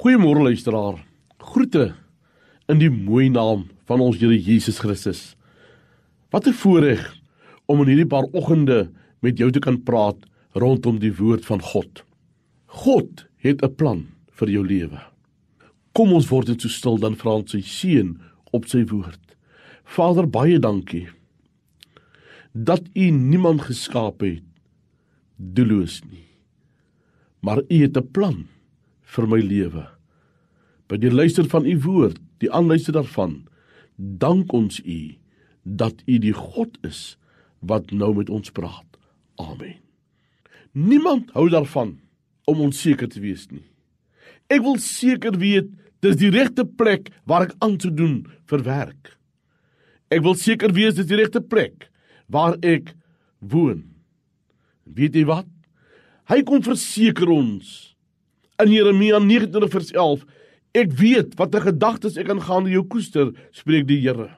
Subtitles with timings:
[0.00, 0.94] Goeiemôre luisteraar.
[1.36, 1.90] Groete
[2.72, 5.34] in die mooi naam van ons Here Jesus Christus.
[6.32, 7.02] Wat 'n voorreg
[7.68, 8.88] om in hierdie paar oggende
[9.20, 10.16] met jou te kan praat
[10.52, 12.02] rondom die woord van God.
[12.66, 15.00] God het 'n plan vir jou lewe.
[15.92, 18.16] Kom ons word net so stil dan vra ons sy seën
[18.52, 19.36] op sy woord.
[19.84, 21.08] Vader, baie dankie
[22.54, 24.42] dat U niemand geskaap het
[25.36, 26.24] doelloos nie.
[27.42, 28.48] Maar U het 'n plan
[29.10, 29.86] vir my lewe.
[30.90, 33.42] By die luister van u woord, die aanluister daarvan,
[33.96, 35.00] dank ons u
[35.62, 37.16] dat u die God is
[37.60, 38.86] wat nou met ons praat.
[39.40, 39.76] Amen.
[40.72, 41.98] Niemand hou daarvan
[42.48, 43.66] om onseker te wees nie.
[44.50, 45.68] Ek wil seker weet
[46.02, 49.14] dis die regte plek waar ek aan te doen vir werk.
[50.10, 51.90] Ek wil seker wees dis die regte plek
[52.30, 52.94] waar ek
[53.38, 53.84] woon.
[54.86, 55.48] Weet jy wat?
[56.30, 57.89] Hy kom verseker ons
[58.62, 60.24] in Jeremia 29:11
[60.70, 64.36] Ek weet wat 'n gedagtes ek aangaande jou koester, spreek die Here.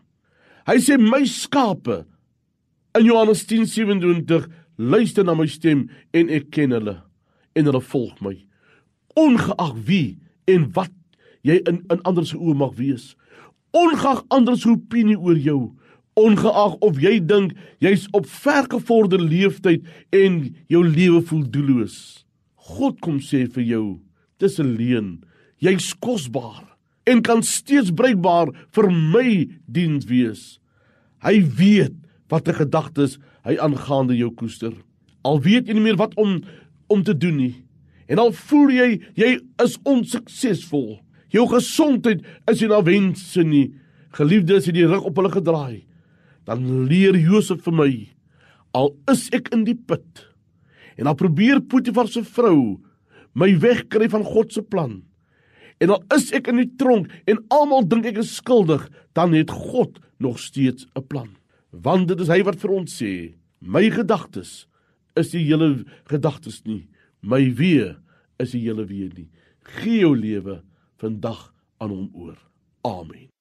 [0.67, 2.07] Hy sê my skape
[2.95, 7.03] in Johannes 10:27 luister na my stem en ek ken hulle
[7.55, 8.37] en hulle volg my.
[9.15, 10.93] Ongeag wie en wat
[11.43, 13.15] jy in in ander se oë mag wees,
[13.73, 15.73] ongeag ander se opinie oor jou,
[16.17, 22.25] ongeag of jy dink jy's op vergevorderde leeftyd en jou lewe voel doelloos.
[22.57, 24.01] God kom sê vir jou
[24.43, 25.23] dis 'n leuen.
[25.59, 26.77] Jy's kosbaar
[27.07, 30.59] en kan steeds bruikbaar vir my diens wees.
[31.23, 31.95] Hy weet
[32.29, 34.73] watter gedagtes hy aangaande jou koester.
[35.25, 36.43] Al weet jy nie meer wat om
[36.89, 37.65] om te doen nie.
[38.09, 41.01] En al voel jy jy is onsuksesvol.
[41.31, 42.21] Jou gesondheid
[42.51, 43.73] is nie na wense nie.
[44.13, 45.85] Geliefdes het die rug op hulle gedraai.
[46.45, 48.13] Dan leer Josef vir my
[48.73, 50.27] al is ek in die put
[51.01, 52.81] en al probeer Potifar se vrou
[53.35, 55.01] my wegkry van God se plan.
[55.83, 58.85] En al is ek in die tronk en almal dink ek is skuldig,
[59.17, 61.37] dan het God nog steeds 'n plan.
[61.71, 64.67] Want dit is hy wat vir ons sê, my gedagtes
[65.17, 66.89] is die hele gedagtes nie,
[67.21, 67.97] my wee
[68.39, 69.29] is die hele wee nie.
[69.63, 70.63] Gee jou lewe
[70.99, 72.39] vandag aan hom oor.
[72.85, 73.32] Amen.